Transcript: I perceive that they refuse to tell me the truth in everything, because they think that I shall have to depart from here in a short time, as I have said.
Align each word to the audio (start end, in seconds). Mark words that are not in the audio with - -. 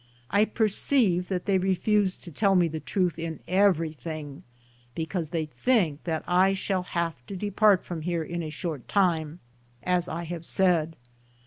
I 0.31 0.45
perceive 0.45 1.27
that 1.27 1.45
they 1.45 1.59
refuse 1.59 2.17
to 2.17 2.31
tell 2.31 2.55
me 2.55 2.67
the 2.67 2.79
truth 2.79 3.19
in 3.19 3.39
everything, 3.47 4.41
because 4.95 5.29
they 5.29 5.45
think 5.45 6.05
that 6.05 6.23
I 6.27 6.53
shall 6.55 6.81
have 6.81 7.23
to 7.27 7.35
depart 7.35 7.83
from 7.83 8.01
here 8.01 8.23
in 8.23 8.41
a 8.41 8.49
short 8.49 8.87
time, 8.87 9.41
as 9.83 10.09
I 10.09 10.23
have 10.23 10.43
said. 10.43 10.95